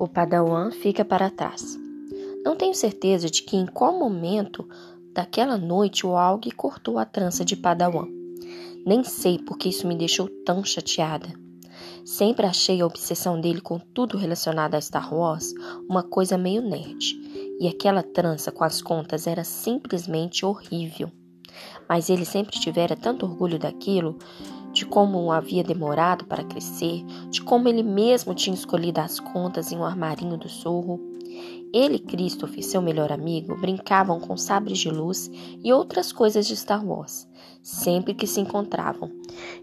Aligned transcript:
O 0.00 0.06
Padawan 0.06 0.70
fica 0.70 1.04
para 1.04 1.28
trás. 1.28 1.76
Não 2.44 2.54
tenho 2.54 2.72
certeza 2.72 3.28
de 3.28 3.42
que 3.42 3.56
em 3.56 3.66
qual 3.66 3.98
momento 3.98 4.64
daquela 5.12 5.58
noite 5.58 6.06
o 6.06 6.16
Aug 6.16 6.48
cortou 6.52 6.98
a 6.98 7.04
trança 7.04 7.44
de 7.44 7.56
Padawan. 7.56 8.06
Nem 8.86 9.02
sei 9.02 9.40
porque 9.40 9.70
isso 9.70 9.88
me 9.88 9.96
deixou 9.96 10.28
tão 10.46 10.62
chateada. 10.62 11.28
Sempre 12.04 12.46
achei 12.46 12.80
a 12.80 12.86
obsessão 12.86 13.40
dele 13.40 13.60
com 13.60 13.80
tudo 13.80 14.16
relacionado 14.16 14.76
a 14.76 14.80
Star 14.80 15.12
Wars 15.12 15.52
uma 15.88 16.04
coisa 16.04 16.38
meio 16.38 16.62
nerd, 16.62 17.20
e 17.58 17.66
aquela 17.66 18.04
trança 18.04 18.52
com 18.52 18.62
as 18.62 18.80
contas 18.80 19.26
era 19.26 19.42
simplesmente 19.42 20.46
horrível. 20.46 21.10
Mas 21.88 22.08
ele 22.08 22.24
sempre 22.24 22.60
tivera 22.60 22.94
tanto 22.94 23.26
orgulho 23.26 23.58
daquilo 23.58 24.16
de 24.78 24.86
como 24.86 25.32
havia 25.32 25.64
demorado 25.64 26.24
para 26.24 26.44
crescer, 26.44 27.04
de 27.30 27.42
como 27.42 27.66
ele 27.68 27.82
mesmo 27.82 28.32
tinha 28.32 28.54
escolhido 28.54 29.00
as 29.00 29.18
contas 29.18 29.72
em 29.72 29.76
um 29.76 29.84
armarinho 29.84 30.36
do 30.36 30.48
sorro. 30.48 31.00
Ele 31.74 31.96
e 31.96 31.98
Christopher, 31.98 32.62
seu 32.62 32.80
melhor 32.80 33.10
amigo, 33.10 33.60
brincavam 33.60 34.20
com 34.20 34.36
sabres 34.36 34.78
de 34.78 34.88
luz 34.88 35.28
e 35.64 35.72
outras 35.72 36.12
coisas 36.12 36.46
de 36.46 36.54
Star 36.54 36.86
Wars, 36.86 37.28
sempre 37.60 38.14
que 38.14 38.24
se 38.24 38.40
encontravam. 38.40 39.10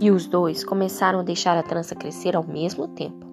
E 0.00 0.12
os 0.12 0.28
dois 0.28 0.62
começaram 0.62 1.18
a 1.18 1.24
deixar 1.24 1.58
a 1.58 1.62
trança 1.64 1.96
crescer 1.96 2.36
ao 2.36 2.46
mesmo 2.46 2.86
tempo. 2.86 3.26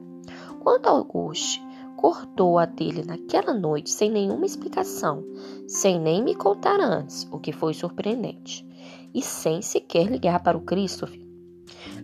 Quanto 0.59 0.87
ao 0.87 0.97
Auguste, 0.97 1.61
cortou 1.95 2.57
a 2.57 2.65
dele 2.65 3.03
naquela 3.05 3.53
noite 3.53 3.91
sem 3.91 4.09
nenhuma 4.09 4.47
explicação, 4.47 5.23
sem 5.67 5.99
nem 5.99 6.23
me 6.23 6.33
contar 6.33 6.79
antes, 6.79 7.27
o 7.31 7.37
que 7.37 7.51
foi 7.51 7.75
surpreendente, 7.75 8.67
e 9.13 9.21
sem 9.21 9.61
sequer 9.61 10.07
ligar 10.07 10.41
para 10.41 10.57
o 10.57 10.61
Christopher. 10.61 11.26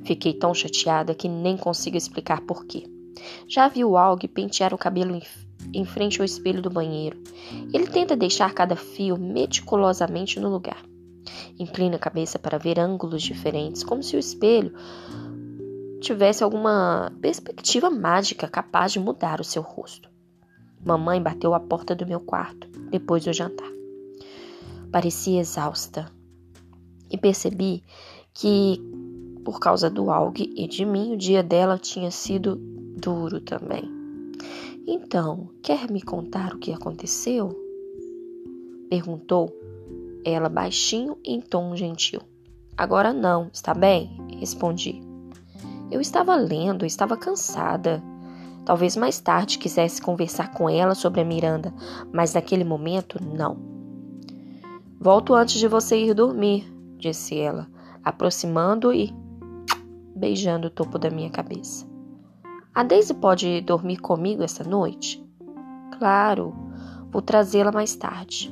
Fiquei 0.03 0.33
tão 0.33 0.53
chateada 0.53 1.15
que 1.15 1.27
nem 1.27 1.57
consigo 1.57 1.97
explicar 1.97 2.41
porquê. 2.41 2.83
Já 3.47 3.67
vi 3.67 3.85
o 3.85 3.97
Aug 3.97 4.27
pentear 4.27 4.73
o 4.73 4.77
cabelo 4.77 5.19
em, 5.73 5.85
frente 5.85 6.19
ao 6.19 6.25
espelho 6.25 6.61
do 6.61 6.69
banheiro. 6.69 7.21
Ele 7.73 7.87
tenta 7.87 8.15
deixar 8.15 8.53
cada 8.53 8.75
fio 8.75 9.17
meticulosamente 9.17 10.39
no 10.39 10.49
lugar. 10.49 10.83
Inclina 11.57 11.95
a 11.95 11.99
cabeça 11.99 12.37
para 12.37 12.57
ver 12.57 12.79
ângulos 12.79 13.21
diferentes, 13.21 13.83
como 13.83 14.03
se 14.03 14.15
o 14.15 14.19
espelho 14.19 14.73
tivesse 16.01 16.43
alguma 16.43 17.13
perspectiva 17.21 17.89
mágica 17.89 18.47
capaz 18.47 18.91
de 18.91 18.99
mudar 18.99 19.39
o 19.39 19.43
seu 19.43 19.61
rosto. 19.61 20.09
Mamãe 20.83 21.21
bateu 21.21 21.53
à 21.53 21.59
porta 21.61 21.95
do 21.95 22.05
meu 22.05 22.19
quarto 22.19 22.67
depois 22.89 23.23
do 23.23 23.31
jantar. 23.31 23.71
Parecia 24.91 25.39
exausta 25.39 26.11
e 27.09 27.17
percebi 27.17 27.83
que 28.33 28.81
por 29.43 29.59
causa 29.59 29.89
do 29.89 30.09
Aug 30.09 30.39
e 30.55 30.67
de 30.67 30.85
mim, 30.85 31.13
o 31.13 31.17
dia 31.17 31.43
dela 31.43 31.77
tinha 31.77 32.11
sido 32.11 32.55
duro 32.55 33.41
também. 33.41 33.83
Então, 34.85 35.49
quer 35.61 35.89
me 35.89 36.01
contar 36.01 36.53
o 36.53 36.59
que 36.59 36.73
aconteceu? 36.73 37.57
Perguntou 38.89 39.49
ela 40.25 40.49
baixinho 40.49 41.17
em 41.23 41.39
tom 41.41 41.75
gentil. 41.75 42.21
Agora 42.77 43.13
não, 43.13 43.49
está 43.53 43.73
bem? 43.73 44.09
Respondi. 44.39 45.01
Eu 45.91 46.01
estava 46.01 46.35
lendo, 46.35 46.85
estava 46.85 47.15
cansada. 47.15 48.03
Talvez 48.65 48.95
mais 48.95 49.19
tarde 49.19 49.57
quisesse 49.57 50.01
conversar 50.01 50.53
com 50.53 50.69
ela 50.69 50.95
sobre 50.95 51.21
a 51.21 51.25
Miranda, 51.25 51.73
mas 52.11 52.33
naquele 52.33 52.63
momento 52.63 53.19
não. 53.23 53.57
Volto 54.99 55.33
antes 55.33 55.59
de 55.59 55.67
você 55.67 55.97
ir 55.97 56.13
dormir, 56.13 56.65
disse 56.97 57.37
ela, 57.37 57.67
aproximando 58.03 58.93
e 58.93 59.13
beijando 60.23 60.67
o 60.67 60.69
topo 60.69 60.97
da 60.97 61.09
minha 61.09 61.29
cabeça. 61.29 61.85
A 62.73 62.81
Daisy 62.81 63.13
pode 63.13 63.59
dormir 63.59 63.97
comigo 63.97 64.41
esta 64.41 64.63
noite? 64.63 65.21
Claro, 65.97 66.55
vou 67.11 67.21
trazê-la 67.21 67.73
mais 67.73 67.93
tarde. 67.97 68.49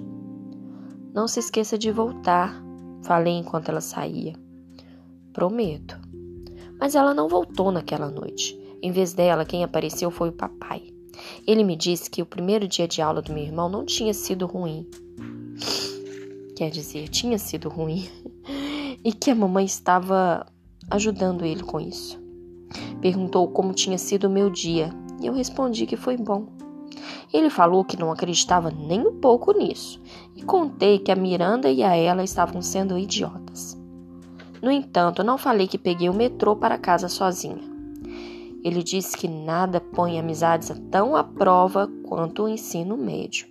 Não 1.13 1.29
se 1.29 1.39
esqueça 1.39 1.77
de 1.77 1.89
voltar, 1.89 2.61
falei 3.03 3.35
enquanto 3.35 3.69
ela 3.69 3.79
saía. 3.79 4.33
Prometo. 5.31 5.97
Mas 6.77 6.93
ela 6.93 7.13
não 7.13 7.29
voltou 7.29 7.71
naquela 7.71 8.11
noite. 8.11 8.59
Em 8.83 8.91
vez 8.91 9.13
dela, 9.13 9.45
quem 9.45 9.63
apareceu 9.63 10.11
foi 10.11 10.27
o 10.27 10.33
papai. 10.33 10.93
Ele 11.47 11.63
me 11.63 11.77
disse 11.77 12.09
que 12.09 12.21
o 12.21 12.25
primeiro 12.25 12.67
dia 12.67 12.87
de 12.87 13.01
aula 13.01 13.21
do 13.21 13.31
meu 13.31 13.43
irmão 13.43 13.69
não 13.69 13.85
tinha 13.85 14.13
sido 14.13 14.45
ruim. 14.45 14.85
Quer 16.57 16.69
dizer, 16.69 17.07
tinha 17.07 17.37
sido 17.37 17.69
ruim. 17.69 18.09
E 19.03 19.11
que 19.11 19.31
a 19.31 19.35
mamãe 19.35 19.65
estava 19.65 20.45
ajudando 20.91 21.45
ele 21.45 21.63
com 21.63 21.79
isso. 21.79 22.21
Perguntou 23.01 23.47
como 23.47 23.73
tinha 23.73 23.97
sido 23.97 24.25
o 24.25 24.29
meu 24.29 24.49
dia 24.49 24.93
e 25.21 25.27
eu 25.27 25.33
respondi 25.33 25.85
que 25.85 25.97
foi 25.97 26.17
bom. 26.17 26.47
Ele 27.33 27.49
falou 27.49 27.83
que 27.85 27.97
não 27.97 28.11
acreditava 28.11 28.69
nem 28.69 29.07
um 29.07 29.19
pouco 29.19 29.57
nisso 29.57 30.01
e 30.35 30.43
contei 30.43 30.99
que 30.99 31.11
a 31.11 31.15
Miranda 31.15 31.69
e 31.69 31.81
a 31.81 31.95
ela 31.95 32.23
estavam 32.23 32.61
sendo 32.61 32.97
idiotas. 32.97 33.79
No 34.61 34.69
entanto, 34.69 35.23
não 35.23 35.37
falei 35.37 35.67
que 35.67 35.77
peguei 35.77 36.09
o 36.09 36.13
metrô 36.13 36.55
para 36.55 36.77
casa 36.77 37.07
sozinha. 37.07 37.71
Ele 38.63 38.83
disse 38.83 39.17
que 39.17 39.27
nada 39.27 39.81
põe 39.81 40.19
amizades 40.19 40.71
tão 40.91 41.15
à 41.15 41.23
prova 41.23 41.89
quanto 42.03 42.43
o 42.43 42.47
ensino 42.47 42.95
médio. 42.95 43.47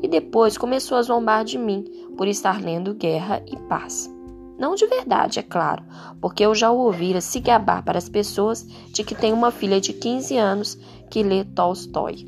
E 0.00 0.06
depois 0.06 0.56
começou 0.56 0.98
a 0.98 1.02
zombar 1.02 1.44
de 1.44 1.58
mim 1.58 1.84
por 2.16 2.28
estar 2.28 2.62
lendo 2.62 2.94
Guerra 2.94 3.42
e 3.50 3.56
Paz. 3.56 4.12
Não 4.62 4.76
de 4.76 4.86
verdade, 4.86 5.40
é 5.40 5.42
claro, 5.42 5.82
porque 6.20 6.46
eu 6.46 6.54
já 6.54 6.70
o 6.70 6.78
ouvira 6.78 7.20
se 7.20 7.40
gabar 7.40 7.82
para 7.82 7.98
as 7.98 8.08
pessoas 8.08 8.62
de 8.62 9.02
que 9.02 9.12
tem 9.12 9.32
uma 9.32 9.50
filha 9.50 9.80
de 9.80 9.92
15 9.92 10.36
anos 10.36 10.78
que 11.10 11.20
lê 11.20 11.42
Tolstói. 11.42 12.24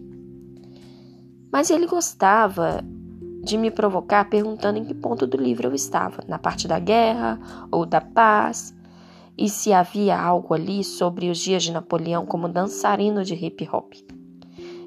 Mas 1.52 1.70
ele 1.70 1.86
gostava 1.86 2.82
de 3.40 3.56
me 3.56 3.70
provocar 3.70 4.28
perguntando 4.28 4.80
em 4.80 4.84
que 4.84 4.92
ponto 4.92 5.28
do 5.28 5.36
livro 5.36 5.68
eu 5.68 5.74
estava, 5.76 6.24
na 6.26 6.36
parte 6.36 6.66
da 6.66 6.80
guerra 6.80 7.38
ou 7.70 7.86
da 7.86 8.00
paz, 8.00 8.74
e 9.38 9.48
se 9.48 9.72
havia 9.72 10.20
algo 10.20 10.54
ali 10.54 10.82
sobre 10.82 11.30
os 11.30 11.38
dias 11.38 11.62
de 11.62 11.70
Napoleão 11.70 12.26
como 12.26 12.48
dançarino 12.48 13.22
de 13.22 13.34
hip 13.36 13.68
hop. 13.72 13.92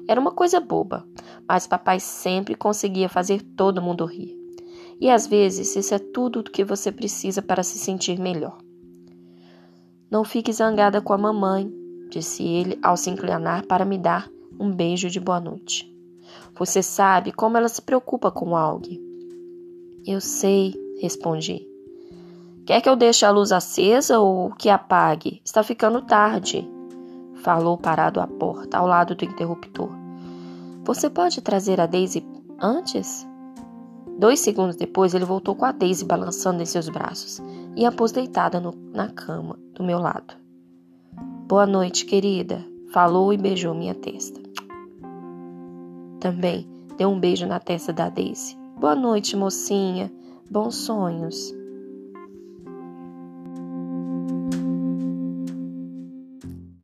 Era 0.06 0.20
uma 0.20 0.32
coisa 0.32 0.60
boba, 0.60 1.08
mas 1.48 1.66
papai 1.66 1.98
sempre 1.98 2.54
conseguia 2.54 3.08
fazer 3.08 3.40
todo 3.40 3.80
mundo 3.80 4.04
rir. 4.04 4.37
E 5.00 5.10
às 5.10 5.26
vezes 5.26 5.76
isso 5.76 5.94
é 5.94 5.98
tudo 5.98 6.40
o 6.40 6.42
que 6.42 6.64
você 6.64 6.90
precisa 6.90 7.40
para 7.40 7.62
se 7.62 7.78
sentir 7.78 8.18
melhor. 8.18 8.58
Não 10.10 10.24
fique 10.24 10.52
zangada 10.52 11.00
com 11.00 11.12
a 11.12 11.18
mamãe, 11.18 11.70
disse 12.10 12.42
ele 12.42 12.78
ao 12.82 12.96
se 12.96 13.10
inclinar 13.10 13.66
para 13.66 13.84
me 13.84 13.98
dar 13.98 14.28
um 14.58 14.70
beijo 14.70 15.10
de 15.10 15.20
boa 15.20 15.38
noite. 15.38 15.94
Você 16.56 16.82
sabe 16.82 17.30
como 17.30 17.56
ela 17.56 17.68
se 17.68 17.82
preocupa 17.82 18.30
com 18.30 18.56
algo. 18.56 18.88
Eu 20.06 20.20
sei, 20.20 20.74
respondi. 21.00 21.68
Quer 22.66 22.80
que 22.80 22.88
eu 22.88 22.96
deixe 22.96 23.24
a 23.24 23.30
luz 23.30 23.52
acesa 23.52 24.18
ou 24.18 24.50
que 24.52 24.68
apague? 24.68 25.40
Está 25.44 25.62
ficando 25.62 26.02
tarde. 26.02 26.68
Falou 27.36 27.78
parado 27.78 28.20
à 28.20 28.26
porta, 28.26 28.78
ao 28.78 28.86
lado 28.86 29.14
do 29.14 29.24
interruptor. 29.24 29.90
Você 30.84 31.10
pode 31.10 31.40
trazer 31.42 31.80
a 31.80 31.86
Daisy 31.86 32.26
antes? 32.58 33.27
Dois 34.18 34.40
segundos 34.40 34.74
depois, 34.74 35.14
ele 35.14 35.24
voltou 35.24 35.54
com 35.54 35.64
a 35.64 35.70
Daisy 35.70 36.04
balançando 36.04 36.60
em 36.60 36.66
seus 36.66 36.88
braços 36.88 37.40
e 37.76 37.86
a 37.86 37.92
pôs 37.92 38.10
deitada 38.10 38.58
no, 38.58 38.74
na 38.92 39.08
cama, 39.08 39.56
do 39.74 39.84
meu 39.84 40.00
lado. 40.00 40.34
Boa 41.46 41.64
noite, 41.64 42.04
querida, 42.04 42.64
falou 42.92 43.32
e 43.32 43.36
beijou 43.36 43.74
minha 43.74 43.94
testa. 43.94 44.40
Também 46.18 46.68
deu 46.96 47.08
um 47.08 47.20
beijo 47.20 47.46
na 47.46 47.60
testa 47.60 47.92
da 47.92 48.08
Daisy. 48.08 48.58
Boa 48.76 48.96
noite, 48.96 49.36
mocinha. 49.36 50.12
Bons 50.50 50.74
sonhos. 50.74 51.54